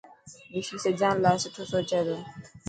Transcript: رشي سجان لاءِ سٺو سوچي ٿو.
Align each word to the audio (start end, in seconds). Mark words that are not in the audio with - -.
رشي 0.53 0.77
سجان 0.85 1.15
لاءِ 1.23 1.37
سٺو 1.43 1.63
سوچي 1.71 1.99
ٿو. 2.07 2.15